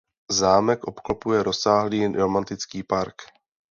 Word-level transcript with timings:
Zámek 0.31 0.83
obklopuje 0.83 1.43
rozsáhlý 1.43 2.07
romantický 2.07 2.83
park. 2.83 3.15